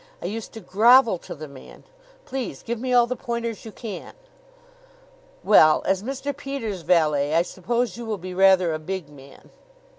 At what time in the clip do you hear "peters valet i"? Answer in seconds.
6.35-7.43